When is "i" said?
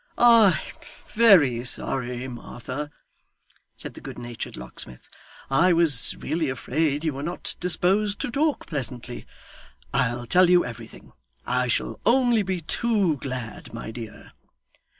0.17-0.59, 5.51-5.73, 11.45-11.67